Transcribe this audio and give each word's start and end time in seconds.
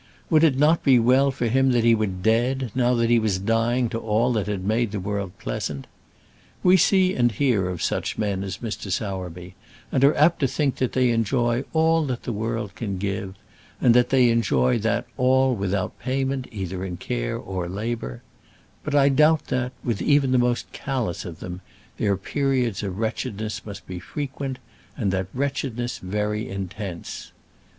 Would 0.31 0.43
it 0.43 0.57
not 0.57 0.81
be 0.83 0.97
well 0.97 1.29
for 1.29 1.45
him 1.45 1.73
that 1.73 1.83
he 1.83 1.93
were 1.93 2.07
dead, 2.07 2.71
now 2.73 2.95
that 2.95 3.11
he 3.11 3.19
was 3.19 3.37
dying 3.37 3.87
to 3.89 3.99
all 3.99 4.33
that 4.33 4.47
had 4.47 4.63
made 4.65 4.89
the 4.91 4.99
world 4.99 5.31
pleasant! 5.37 5.85
We 6.63 6.75
see 6.75 7.13
and 7.13 7.31
hear 7.31 7.69
of 7.69 7.83
such 7.83 8.17
men 8.17 8.43
as 8.43 8.57
Mr. 8.65 8.91
Sowerby, 8.91 9.53
and 9.91 10.03
are 10.03 10.15
apt 10.17 10.39
to 10.39 10.47
think 10.47 10.77
that 10.77 10.93
they 10.93 11.11
enjoy 11.11 11.65
all 11.71 12.03
that 12.07 12.23
the 12.23 12.33
world 12.33 12.73
can 12.73 12.97
give, 12.97 13.35
and 13.79 13.93
that 13.93 14.09
they 14.09 14.29
enjoy 14.31 14.79
that 14.79 15.05
all 15.17 15.53
without 15.53 15.99
payment 15.99 16.47
either 16.51 16.83
in 16.83 16.97
care 16.97 17.37
or 17.37 17.69
labour; 17.69 18.23
but 18.83 18.95
I 18.95 19.07
doubt 19.07 19.49
that, 19.49 19.71
with 19.83 20.01
even 20.01 20.31
the 20.31 20.39
most 20.39 20.71
callous 20.71 21.25
of 21.25 21.41
them, 21.41 21.61
their 21.97 22.17
periods 22.17 22.81
of 22.81 22.97
wretchedness 22.97 23.67
must 23.67 23.85
be 23.85 23.99
frequent, 23.99 24.57
and 24.97 25.11
that 25.11 25.27
wretchedness 25.31 25.99
very 25.99 26.49
intense. 26.49 27.33